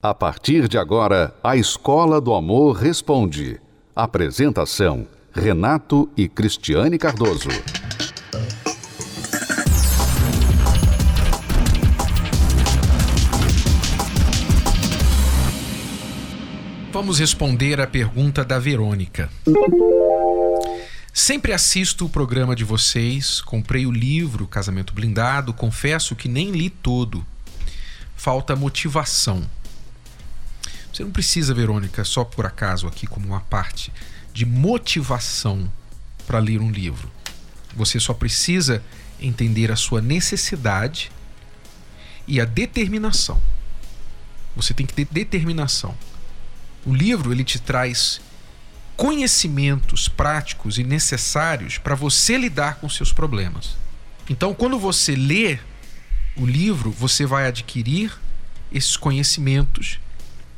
[0.00, 3.60] A partir de agora, a Escola do Amor Responde.
[3.96, 7.48] Apresentação: Renato e Cristiane Cardoso.
[16.92, 19.28] Vamos responder a pergunta da Verônica.
[21.12, 26.70] Sempre assisto o programa de vocês, comprei o livro Casamento Blindado, confesso que nem li
[26.70, 27.26] todo.
[28.14, 29.42] Falta motivação
[30.98, 33.92] você não precisa, Verônica, só por acaso aqui como uma parte
[34.32, 35.70] de motivação
[36.26, 37.08] para ler um livro.
[37.76, 38.82] Você só precisa
[39.20, 41.12] entender a sua necessidade
[42.26, 43.40] e a determinação.
[44.56, 45.96] Você tem que ter determinação.
[46.84, 48.20] O livro ele te traz
[48.96, 53.76] conhecimentos práticos e necessários para você lidar com seus problemas.
[54.28, 55.60] Então, quando você lê
[56.34, 58.18] o livro, você vai adquirir
[58.72, 60.00] esses conhecimentos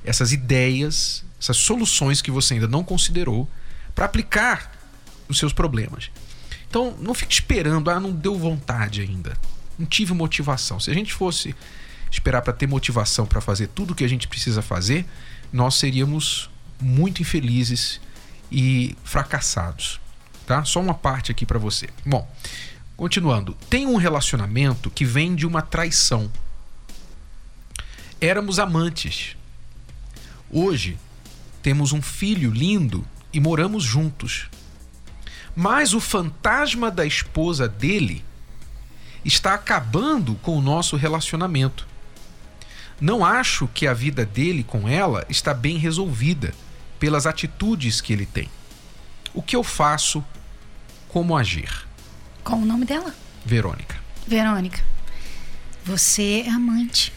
[0.05, 3.49] essas ideias, essas soluções que você ainda não considerou
[3.95, 4.73] para aplicar
[5.29, 6.11] nos seus problemas.
[6.69, 9.37] Então, não fique esperando, ah, não deu vontade ainda.
[9.79, 10.79] Não tive motivação.
[10.79, 11.55] Se a gente fosse
[12.11, 15.07] esperar para ter motivação para fazer tudo o que a gente precisa fazer,
[15.53, 18.01] nós seríamos muito infelizes
[18.51, 20.01] e fracassados,
[20.47, 20.65] tá?
[20.65, 21.89] Só uma parte aqui para você.
[22.05, 22.29] Bom,
[22.97, 26.31] continuando, tem um relacionamento que vem de uma traição.
[28.21, 29.37] Éramos amantes.
[30.51, 30.99] Hoje,
[31.63, 34.49] temos um filho lindo e moramos juntos.
[35.55, 38.25] Mas o fantasma da esposa dele
[39.25, 41.87] está acabando com o nosso relacionamento.
[43.01, 46.53] Não acho que a vida dele com ela está bem resolvida
[46.99, 48.49] pelas atitudes que ele tem.
[49.33, 50.25] O que eu faço?
[51.09, 51.87] Como agir?
[52.43, 53.15] Qual o nome dela?
[53.45, 53.97] Verônica.
[54.27, 54.83] Verônica,
[55.85, 57.13] você é amante.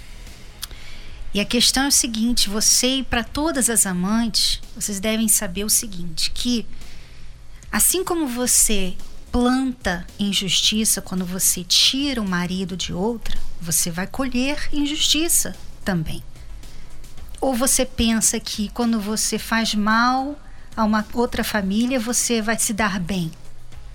[1.33, 5.63] E a questão é o seguinte: você e para todas as amantes, vocês devem saber
[5.63, 6.65] o seguinte: que
[7.71, 8.93] assim como você
[9.31, 16.23] planta injustiça quando você tira o marido de outra, você vai colher injustiça também.
[17.41, 20.39] Ou você pensa que quando você faz mal
[20.75, 23.31] a uma outra família, você vai se dar bem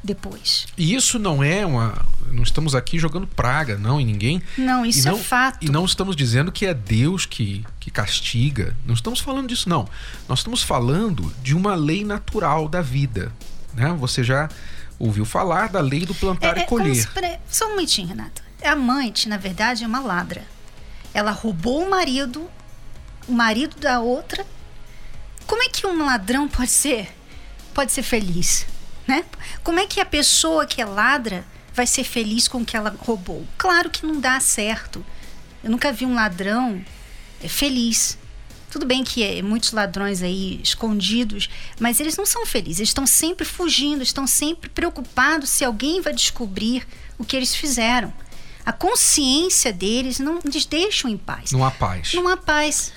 [0.02, 0.66] depois.
[0.76, 2.06] E isso não é uma.
[2.30, 4.42] Não estamos aqui jogando praga, não, em ninguém.
[4.56, 5.64] Não, isso não, é fato.
[5.64, 8.76] E não estamos dizendo que é Deus que, que castiga.
[8.84, 9.88] Não estamos falando disso, não.
[10.28, 13.32] Nós estamos falando de uma lei natural da vida.
[13.74, 13.94] Né?
[13.98, 14.48] Você já
[14.98, 16.94] ouviu falar da lei do plantar é, e colher.
[16.96, 17.08] Se,
[17.48, 18.42] só um momentinho, Renato.
[18.62, 20.44] A amante, na verdade, é uma ladra.
[21.14, 22.48] Ela roubou o marido,
[23.26, 24.44] o marido da outra.
[25.46, 27.08] Como é que um ladrão pode ser?
[27.72, 28.66] Pode ser feliz?
[29.08, 29.24] Né?
[29.64, 32.94] Como é que a pessoa que é ladra vai ser feliz com o que ela
[32.98, 33.46] roubou?
[33.56, 35.04] Claro que não dá certo.
[35.64, 36.84] Eu nunca vi um ladrão
[37.42, 38.18] é, feliz.
[38.70, 41.48] Tudo bem que é, muitos ladrões aí escondidos,
[41.80, 42.80] mas eles não são felizes.
[42.80, 46.86] Eles estão sempre fugindo, estão sempre preocupados se alguém vai descobrir
[47.16, 48.12] o que eles fizeram.
[48.66, 51.52] A consciência deles não lhes deixa em paz.
[51.52, 52.12] Não há paz.
[52.12, 52.92] Não há paz.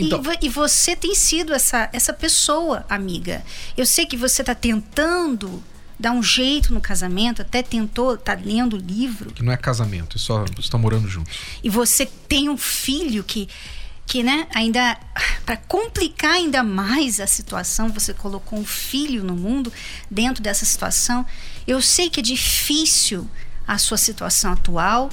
[0.00, 0.22] Então...
[0.40, 3.44] E, e, você tem sido essa, essa pessoa, amiga.
[3.76, 5.62] Eu sei que você está tentando
[5.98, 9.30] dar um jeito no casamento, até tentou, tá lendo o livro.
[9.32, 11.32] Que não é casamento, é só estão morando juntos.
[11.62, 13.48] E você tem um filho que
[14.04, 14.98] que, né, ainda
[15.46, 19.72] para complicar ainda mais a situação, você colocou um filho no mundo
[20.10, 21.24] dentro dessa situação.
[21.66, 23.28] Eu sei que é difícil
[23.66, 25.08] a sua situação atual,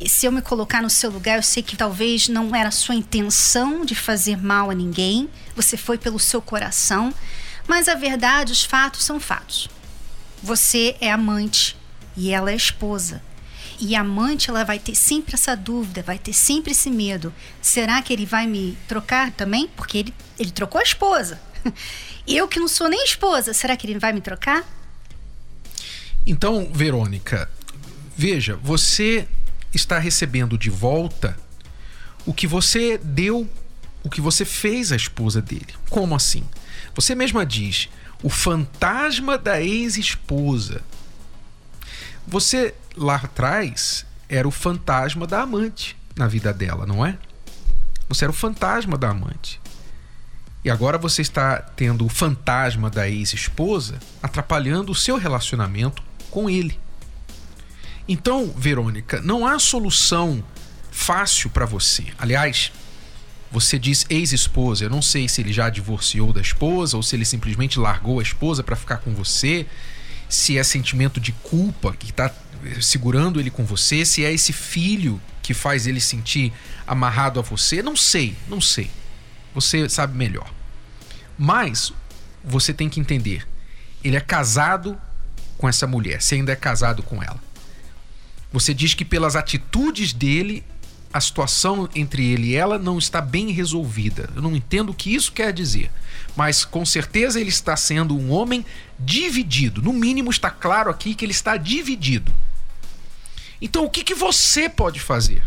[0.00, 2.94] e se eu me colocar no seu lugar, eu sei que talvez não era sua
[2.94, 7.12] intenção de fazer mal a ninguém, você foi pelo seu coração,
[7.66, 9.68] mas a verdade, os fatos são fatos.
[10.42, 11.76] Você é amante
[12.16, 13.20] e ela é esposa.
[13.80, 17.32] E a amante, ela vai ter sempre essa dúvida, vai ter sempre esse medo.
[17.60, 19.68] Será que ele vai me trocar também?
[19.76, 21.40] Porque ele, ele trocou a esposa.
[22.26, 24.64] Eu que não sou nem esposa, será que ele vai me trocar?
[26.26, 27.50] Então, Verônica,
[28.16, 29.26] veja, você
[29.72, 31.36] está recebendo de volta
[32.26, 33.48] o que você deu,
[34.02, 35.74] o que você fez à esposa dele.
[35.88, 36.44] Como assim?
[36.94, 37.88] Você mesma diz:
[38.22, 40.82] o fantasma da ex-esposa.
[42.26, 47.16] Você lá atrás era o fantasma da amante na vida dela, não é?
[48.08, 49.60] Você era o fantasma da amante.
[50.64, 56.78] E agora você está tendo o fantasma da ex-esposa atrapalhando o seu relacionamento com ele.
[58.08, 60.42] Então, Verônica, não há solução
[60.90, 62.06] fácil para você.
[62.18, 62.72] Aliás,
[63.52, 64.84] você diz ex-esposa.
[64.84, 68.22] Eu não sei se ele já divorciou da esposa ou se ele simplesmente largou a
[68.22, 69.66] esposa para ficar com você.
[70.28, 72.34] Se é sentimento de culpa que está
[72.80, 76.52] segurando ele com você, se é esse filho que faz ele sentir
[76.86, 77.82] amarrado a você?
[77.82, 78.90] Não sei, não sei.
[79.54, 80.52] Você sabe melhor.
[81.38, 81.92] Mas
[82.44, 83.46] você tem que entender,
[84.02, 84.98] ele é casado
[85.56, 87.40] com essa mulher, você ainda é casado com ela.
[88.52, 90.64] Você diz que pelas atitudes dele,
[91.12, 94.30] a situação entre ele e ela não está bem resolvida.
[94.34, 95.90] Eu não entendo o que isso quer dizer.
[96.36, 98.64] Mas com certeza ele está sendo um homem
[98.98, 99.82] dividido.
[99.82, 102.32] No mínimo está claro aqui que ele está dividido.
[103.60, 105.42] Então o que, que você pode fazer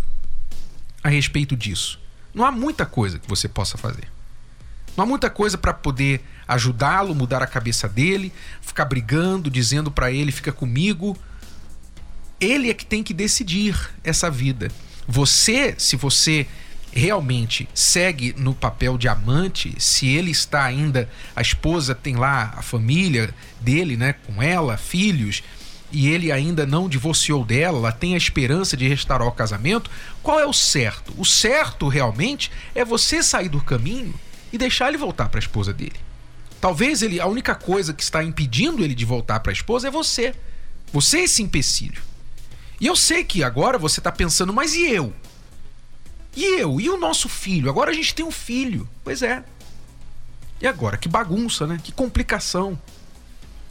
[1.03, 1.99] a respeito disso?
[2.33, 4.07] Não há muita coisa que você possa fazer.
[4.95, 8.31] Não há muita coisa para poder ajudá-lo, mudar a cabeça dele,
[8.61, 11.17] ficar brigando, dizendo para ele, fica comigo.
[12.41, 14.71] Ele é que tem que decidir essa vida.
[15.07, 16.47] Você, se você
[16.91, 22.63] realmente segue no papel de amante, se ele está ainda, a esposa tem lá a
[22.63, 25.43] família dele, né, com ela, filhos,
[25.91, 29.91] e ele ainda não divorciou dela, ela tem a esperança de restaurar o casamento,
[30.23, 31.13] qual é o certo?
[31.17, 34.13] O certo realmente é você sair do caminho
[34.51, 35.95] e deixar ele voltar para a esposa dele.
[36.59, 39.91] Talvez ele, a única coisa que está impedindo ele de voltar para a esposa é
[39.91, 40.33] você.
[40.93, 42.01] Você é esse empecilho.
[42.81, 45.13] E eu sei que agora você está pensando, mas e eu?
[46.35, 46.81] E eu?
[46.81, 47.69] E o nosso filho?
[47.69, 48.89] Agora a gente tem um filho.
[49.03, 49.43] Pois é.
[50.59, 50.97] E agora?
[50.97, 51.79] Que bagunça, né?
[51.81, 52.79] Que complicação.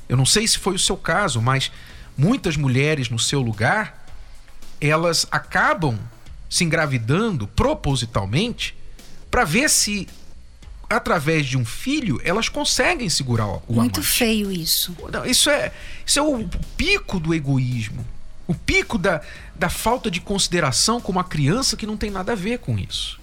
[0.08, 1.72] Eu não sei se foi o seu caso, mas
[2.16, 4.06] muitas mulheres no seu lugar,
[4.80, 5.98] elas acabam
[6.48, 8.76] se engravidando propositalmente
[9.28, 10.06] para ver se
[10.88, 14.12] através de um filho elas conseguem segurar o Muito amante.
[14.12, 14.96] feio isso.
[15.26, 15.72] Isso é
[16.06, 18.04] isso é o pico do egoísmo.
[18.50, 19.20] O pico da,
[19.54, 23.20] da falta de consideração com uma criança que não tem nada a ver com isso.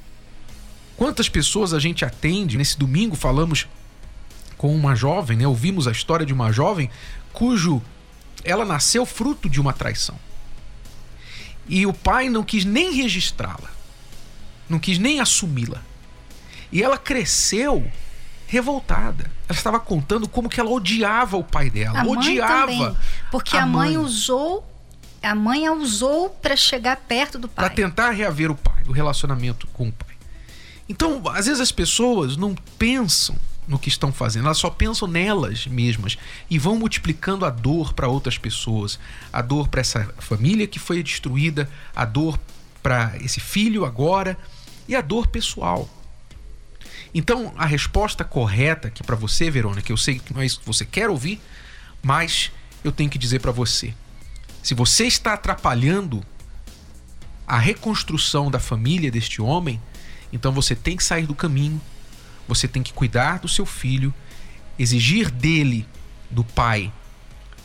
[0.96, 2.58] Quantas pessoas a gente atende?
[2.58, 3.68] Nesse domingo falamos
[4.58, 5.46] com uma jovem, né?
[5.46, 6.90] Ouvimos a história de uma jovem
[7.34, 7.82] cujo
[8.42, 10.18] ela nasceu fruto de uma traição.
[11.68, 13.70] E o pai não quis nem registrá-la.
[14.70, 15.82] Não quis nem assumi-la.
[16.72, 17.86] E ela cresceu
[18.48, 19.30] revoltada.
[19.50, 22.00] Ela estava contando como que ela odiava o pai dela.
[22.00, 22.62] A odiava.
[22.62, 22.98] também,
[23.30, 24.77] porque a, a mãe, mãe usou
[25.22, 27.66] a mãe a usou para chegar perto do pai.
[27.66, 30.16] Para tentar reaver o pai, o relacionamento com o pai.
[30.90, 33.36] Então, às vezes as pessoas não pensam
[33.68, 36.18] no que estão fazendo, elas só pensam nelas mesmas
[36.50, 38.98] e vão multiplicando a dor para outras pessoas,
[39.32, 42.40] a dor para essa família que foi destruída, a dor
[42.82, 44.38] para esse filho agora
[44.88, 45.90] e a dor pessoal.
[47.14, 50.66] Então, a resposta correta aqui para você, Verônica, eu sei que não é isso que
[50.66, 51.42] você quer ouvir,
[52.02, 52.52] mas
[52.84, 53.94] eu tenho que dizer para você:
[54.68, 56.22] se você está atrapalhando
[57.48, 59.82] a reconstrução da família deste homem,
[60.34, 61.80] então você tem que sair do caminho,
[62.50, 64.14] você tem que cuidar do seu filho,
[64.78, 65.88] exigir dele,
[66.30, 66.92] do pai,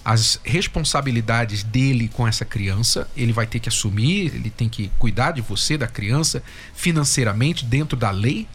[0.05, 5.33] as responsabilidades dele com essa criança, ele vai ter que assumir, ele tem que cuidar
[5.33, 6.41] de você, da criança,
[6.73, 8.47] financeiramente, dentro da lei.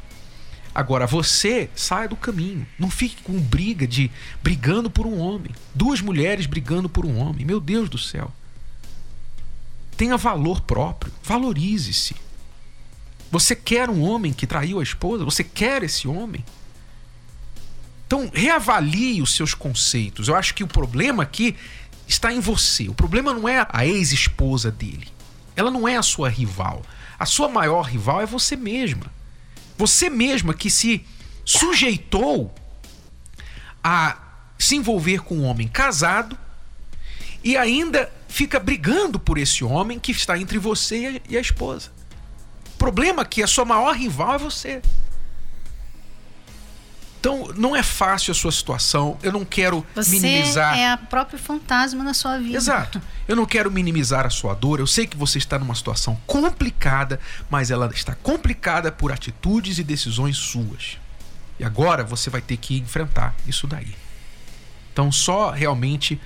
[0.78, 2.64] Agora, você saia do caminho.
[2.78, 4.12] Não fique com briga de
[4.44, 5.52] brigando por um homem.
[5.74, 7.44] Duas mulheres brigando por um homem.
[7.44, 8.32] Meu Deus do céu.
[9.98, 11.12] Tenha valor próprio.
[11.24, 12.16] Valorize-se.
[13.32, 15.26] Você quer um homem que traiu a esposa?
[15.26, 16.46] Você quer esse homem?
[18.06, 20.28] Então, reavalie os seus conceitos.
[20.28, 21.56] Eu acho que o problema aqui
[22.08, 22.88] está em você.
[22.88, 25.08] O problema não é a ex-esposa dele.
[25.56, 26.84] Ela não é a sua rival.
[27.18, 29.17] A sua maior rival é você mesma.
[29.78, 31.06] Você mesma que se
[31.46, 32.54] sujeitou
[33.84, 34.18] a
[34.58, 36.38] se envolver com um homem casado
[37.44, 41.92] e ainda fica brigando por esse homem que está entre você e a esposa.
[42.74, 44.82] O problema é que a sua maior rival é você.
[47.20, 49.18] Então, não é fácil a sua situação.
[49.24, 50.78] Eu não quero Você minimizar.
[50.78, 52.56] é a próprio fantasma na sua vida.
[52.56, 53.02] Exato.
[53.28, 54.80] Eu não quero minimizar a sua dor.
[54.80, 57.20] Eu sei que você está numa situação complicada,
[57.50, 60.98] mas ela está complicada por atitudes e decisões suas.
[61.60, 63.96] E agora você vai ter que enfrentar isso daí.
[64.94, 66.22] Então, só realmente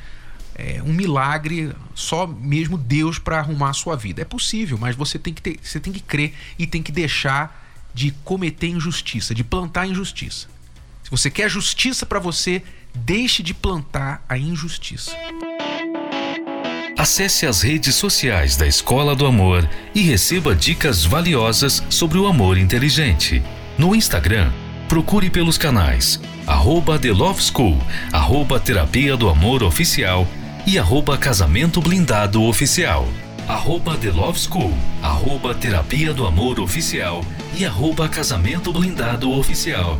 [0.56, 4.22] é, um milagre, só mesmo Deus para arrumar a sua vida.
[4.22, 7.60] É possível, mas você tem que ter, você tem que crer e tem que deixar
[7.94, 10.48] de cometer injustiça, de plantar injustiça.
[11.04, 12.62] Se você quer justiça para você,
[12.94, 15.12] deixe de plantar a injustiça.
[16.98, 22.58] Acesse as redes sociais da Escola do Amor e receba dicas valiosas sobre o amor
[22.58, 23.42] inteligente.
[23.78, 24.52] No Instagram,
[24.88, 26.20] procure pelos canais
[26.52, 27.78] arroba The Love School,
[28.12, 30.28] arroba Terapia do Amor Oficial
[30.66, 33.08] e arroba Casamento Blindado Oficial.
[33.48, 37.24] Arroba The Love School, arroba Terapia do Amor Oficial
[37.58, 40.00] e arroba Casamento Blindado Oficial.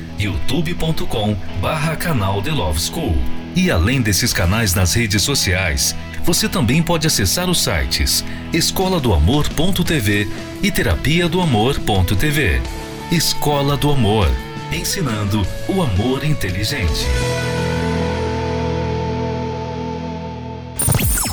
[0.21, 3.15] youtube.com barra canal The Love School.
[3.55, 8.23] E além desses canais nas redes sociais, você também pode acessar os sites
[8.53, 10.27] escola do amor.tv
[10.61, 12.61] e terapia do amor.tv.
[13.11, 14.27] Escola do Amor,
[14.71, 17.05] ensinando o amor inteligente.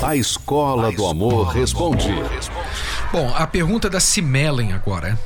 [0.01, 2.09] A Escola do Amor responde.
[3.11, 5.17] Bom, a pergunta da Cimelen agora.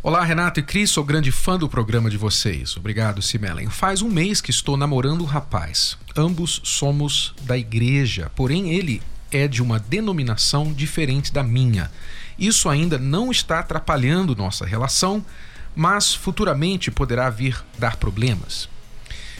[0.00, 2.76] Olá, Renato e Cris, sou grande fã do programa de vocês.
[2.76, 3.68] Obrigado, Cimelen.
[3.68, 5.98] Faz um mês que estou namorando um rapaz.
[6.16, 11.90] Ambos somos da igreja, porém ele é de uma denominação diferente da minha.
[12.38, 15.24] Isso ainda não está atrapalhando nossa relação,
[15.74, 18.68] mas futuramente poderá vir dar problemas.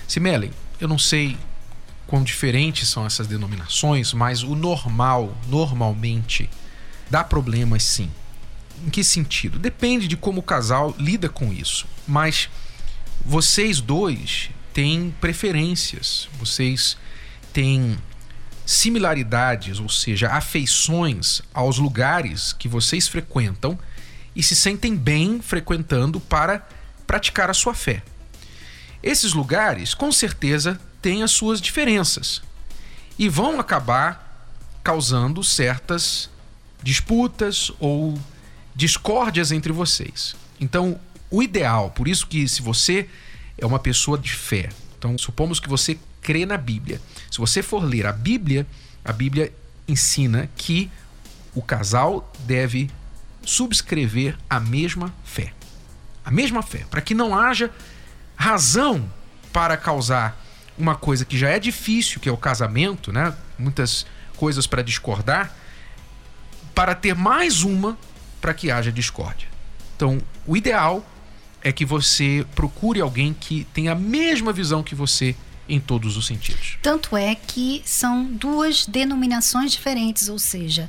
[0.09, 0.51] Simelen,
[0.81, 1.39] eu não sei
[2.05, 6.51] quão diferentes são essas denominações, mas o normal, normalmente,
[7.09, 8.11] dá problemas sim.
[8.87, 9.59] Em que sentido?
[9.59, 11.87] Depende de como o casal lida com isso.
[12.07, 12.49] Mas
[13.25, 16.97] vocês dois têm preferências, vocês
[17.53, 17.99] têm
[18.65, 23.79] similaridades, ou seja, afeições aos lugares que vocês frequentam
[24.37, 26.67] e se sentem bem frequentando para
[27.07, 28.03] praticar a sua fé.
[29.03, 32.43] Esses lugares, com certeza, têm as suas diferenças
[33.19, 34.47] e vão acabar
[34.85, 36.29] causando certas
[36.83, 38.19] disputas ou
[38.79, 40.37] discórdias entre vocês.
[40.61, 43.09] Então, o ideal, por isso que se você
[43.59, 47.01] é uma pessoa de fé, então supomos que você crê na Bíblia.
[47.29, 48.65] Se você for ler a Bíblia,
[49.05, 49.53] a Bíblia
[49.89, 50.89] ensina que
[51.57, 52.89] o casal deve
[53.45, 55.53] subscrever a mesma fé.
[56.25, 57.73] A mesma fé, para que não haja
[58.37, 59.11] razão
[59.53, 60.41] para causar
[60.79, 63.35] uma coisa que já é difícil, que é o casamento, né?
[63.59, 64.07] Muitas
[64.37, 65.53] coisas para discordar,
[66.77, 67.99] para ter mais uma
[68.41, 69.49] para que haja discórdia.
[69.97, 71.05] Então, o ideal
[71.63, 75.35] é que você procure alguém que tenha a mesma visão que você
[75.69, 76.79] em todos os sentidos.
[76.83, 80.89] Tanto é que são duas denominações diferentes, ou seja,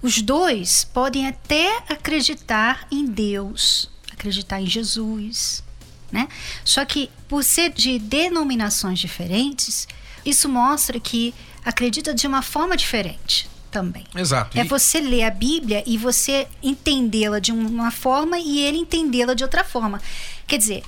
[0.00, 5.62] os dois podem até acreditar em Deus, acreditar em Jesus,
[6.10, 6.28] né?
[6.64, 9.86] Só que por ser de denominações diferentes,
[10.24, 11.34] isso mostra que
[11.64, 14.04] acredita de uma forma diferente também.
[14.14, 14.56] Exato.
[14.56, 14.68] É e...
[14.68, 19.64] você ler a Bíblia e você entendê-la de uma forma e ele entendê-la de outra
[19.64, 20.00] forma.
[20.46, 20.84] Quer dizer,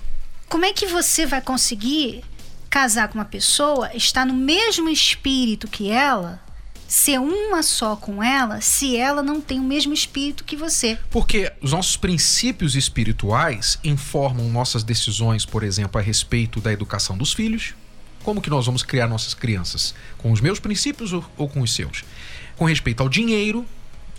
[0.49, 2.23] como é que você vai conseguir
[2.71, 6.41] casar com uma pessoa, estar no mesmo espírito que ela,
[6.87, 10.97] ser uma só com ela, se ela não tem o mesmo espírito que você?
[11.11, 17.33] Porque os nossos princípios espirituais informam nossas decisões, por exemplo, a respeito da educação dos
[17.33, 17.75] filhos.
[18.27, 19.95] Como que nós vamos criar nossas crianças?
[20.19, 22.05] Com os meus princípios ou, ou com os seus?
[22.57, 23.65] com respeito ao dinheiro,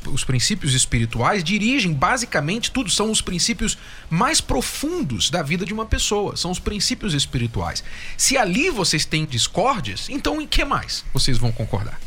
[0.05, 3.77] os princípios espirituais dirigem basicamente tudo, são os princípios
[4.09, 7.83] mais profundos da vida de uma pessoa, são os princípios espirituais.
[8.15, 11.99] Se ali vocês têm discórdias, então em que mais vocês vão concordar?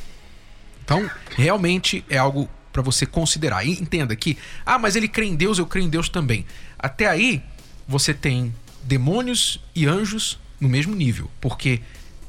[0.84, 3.64] Então, realmente é algo para você considerar.
[3.64, 6.46] E entenda que, ah, mas ele crê em Deus, eu creio em Deus também.
[6.78, 7.42] Até aí,
[7.86, 11.80] você tem demônios e anjos no mesmo nível, porque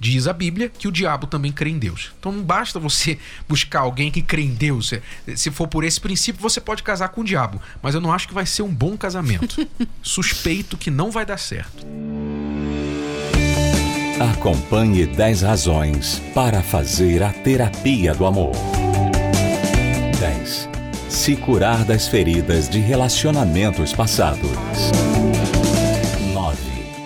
[0.01, 2.11] Diz a Bíblia que o diabo também crê em Deus.
[2.19, 4.95] Então não basta você buscar alguém que crê em Deus.
[5.35, 7.61] Se for por esse princípio, você pode casar com o diabo.
[7.83, 9.67] Mas eu não acho que vai ser um bom casamento.
[10.01, 11.85] Suspeito que não vai dar certo.
[14.33, 18.55] Acompanhe 10 razões para fazer a terapia do amor.
[20.19, 20.67] 10.
[21.09, 24.49] Se curar das feridas de relacionamentos passados.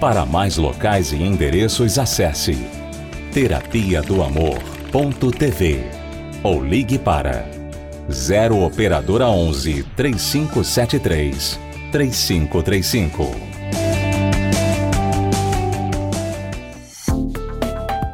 [0.00, 2.56] Para mais locais e endereços, acesse
[3.34, 5.84] terapia do amor.tv
[6.42, 7.46] ou ligue para
[8.10, 11.60] 0 operadora 11 3573
[11.92, 13.50] 3535.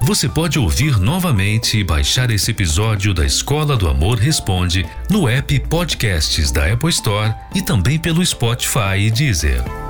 [0.03, 5.59] Você pode ouvir novamente e baixar esse episódio da Escola do Amor Responde no app
[5.69, 9.86] Podcasts da Apple Store e também pelo Spotify e Deezer.